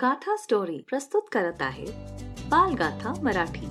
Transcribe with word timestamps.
गाथा 0.00 0.36
स्टोरी 0.36 0.78
प्रस्तुत 0.88 1.22
करत 1.32 1.62
आहे 1.62 1.84
बालगाथा 2.48 3.14
मराठी. 3.22 3.66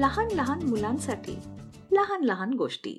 लहान 0.00 0.28
लहान 0.32 0.62
मुलांसाठी 0.62 1.38
लहान 1.92 2.24
लहान 2.24 2.52
गोष्टी. 2.52 2.90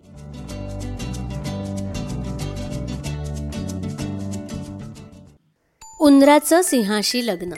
उंदराचं 6.00 6.62
सिंहाशी 6.62 7.28
लग्न. 7.28 7.54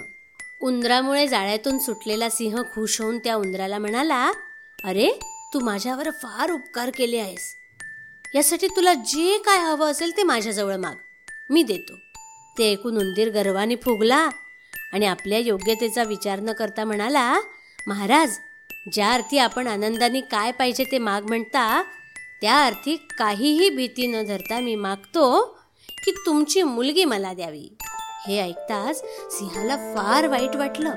उंदरामुळे 0.62 1.28
जाळ्यातून 1.28 1.80
सुटलेला 1.80 2.30
सिंह 2.30 2.62
खुश 2.62 3.02
होऊन 3.02 3.20
त्या 3.20 3.36
उंदराला 3.36 3.78
म्हणाला 3.78 4.32
अरे 4.84 5.10
तू 5.54 5.60
माझ्यावर 5.60 6.10
फार 6.10 6.52
उपकार 6.52 6.90
केले 6.90 7.18
आहेस. 7.18 7.56
यासाठी 8.36 8.68
तुला 8.68 8.94
जे 8.94 9.38
काय 9.38 9.58
हवं 9.58 9.92
असेल 9.92 10.18
ते 10.18 10.24
माझ्याजवळ 10.24 10.76
माग. 10.76 10.96
मी 11.50 11.64
देतो. 11.64 11.94
ते 12.58 12.72
ऐकून 12.72 12.98
उंदीर 12.98 13.30
गर्वाने 13.30 13.76
फुगला. 13.76 14.30
आणि 14.94 15.06
आपल्या 15.06 15.38
योग्यतेचा 15.38 16.04
विचार 16.04 16.40
न 16.40 16.52
करता 16.52 16.84
म्हणाला 16.86 17.40
महाराज 17.88 18.38
ज्या 18.94 19.12
अर्थी 19.14 19.38
आपण 19.38 19.68
आनंदाने 19.68 20.22
काय 20.22 20.52
पाहिजे 20.52 20.84
ते 20.84 20.98
माग 20.98 21.22
म्हणता 21.22 21.84
त्या 22.42 22.66
अर्थी 22.66 22.96
काहीही 23.20 23.70
भीती 23.70 24.08
न 24.08 24.26
धरता 24.26 24.60
मी 24.60 24.76
मागतो 24.76 25.44
की 26.06 26.12
तुमची 26.26 26.64
मुलगी 26.64 27.06
मला 27.06 27.34
द्यावी. 27.34 27.78
हे 28.28 28.42
ऐकताच 28.42 29.04
सिंहाला 29.32 29.76
फार 29.76 30.28
वाईट 30.28 30.56
वाटलं. 30.56 30.92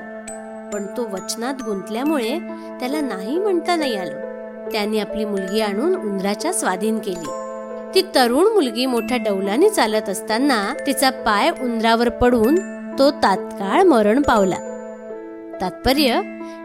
पण 0.73 0.85
तो 0.97 1.07
वचनात 1.07 1.53
गुंतल्यामुळे 1.65 2.39
त्याला 2.79 3.01
नाही 3.01 3.39
म्हणता 3.39 3.75
नाही 3.75 3.95
आलं. 3.95 4.69
त्याने 4.71 4.99
आपली 4.99 5.25
मुलगी 5.25 5.61
आणून 5.61 5.95
उंदराच्या 5.95 6.53
स्वाधीन 6.53 6.99
केली. 6.99 7.29
ती 7.95 8.01
तरुण 8.15 8.53
मुलगी 8.53 8.85
मोठ्या 8.85 9.17
डौलाने 9.17 9.69
चालत 9.69 10.09
असताना 10.09 10.73
तिचा 10.87 11.09
पाय 11.09 11.49
उंदरावर 11.49 12.09
पडून 12.09 12.78
तो 12.99 13.11
तात्काळ 13.11 13.83
मरण 13.83 14.21
पावला. 14.21 14.55
तात्पर्य 15.61 16.21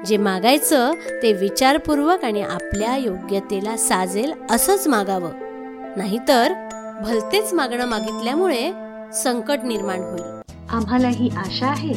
जे 0.06 0.16
मागायचं 0.16 0.92
ते 1.22 1.32
विचारपूर्वक 1.32 2.24
आणि 2.24 2.42
आपल्या 2.42 2.96
योग्यतेला 2.96 3.76
साजेल 3.76 4.32
असंच 4.50 4.88
मागावं. 4.88 5.30
नाहीतर 5.96 6.52
भलतेच 7.02 7.54
मागणं 7.54 7.86
मागितल्यामुळे 7.86 8.72
संकट 9.14 9.58
निर्माण 9.64 9.98
होईल. 9.98 10.52
आम्हाला 10.70 11.08
ही 11.08 11.28
आशा 11.36 11.66
आहे 11.66 11.92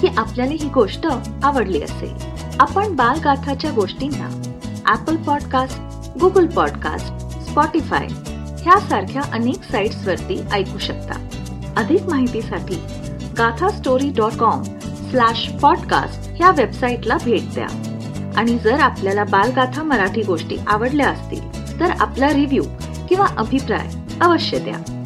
की 0.00 0.06
आपल्याला 0.16 0.52
ही 0.52 0.68
गोष्ट 0.68 1.06
आवडली 1.42 1.82
असेल. 1.82 2.14
आपण 2.60 2.96
बालगाथाच्या 2.96 3.70
गोष्टींना 3.70 4.42
Apple 4.92 5.16
podcast 5.16 5.78
Google 6.20 6.46
podcast 6.46 7.38
Spotify 7.50 8.06
ह्यासारख्या 8.62 9.22
अनेक 9.32 9.62
साईट्सवरती 9.72 10.40
ऐकू 10.52 10.78
शकता. 10.78 11.26
अधिक 11.76 12.02
माहितीसाठी 12.02 12.82
Gatha 13.38 13.68
story 13.68 14.12
dot 14.16 14.32
com 14.32 14.62
slash 15.10 15.48
podcast 15.48 16.30
ह्या 16.36 16.50
वेबसाईटला 16.50 17.16
भेट 17.24 17.54
द्या. 17.54 17.66
आणि 18.36 18.58
जर 18.58 18.80
आपल्याला 18.80 19.24
बालगाथा 19.24 19.82
मराठी 19.82 20.22
गोष्टी 20.22 20.56
आवडल्या 20.66 21.08
असतील 21.08 21.80
तर 21.80 21.90
आपला 22.00 22.32
रिव्ह्यू 22.32 22.62
किंवा 23.08 23.26
अभिप्राय 23.36 23.88
अवश्य 24.20 24.58
द्या. 24.58 24.99